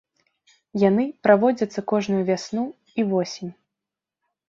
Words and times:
Яны 0.83 1.05
праводзяцца 1.27 1.85
кожную 1.93 2.25
вясну 2.33 2.67
і 3.01 3.09
восень. 3.15 3.51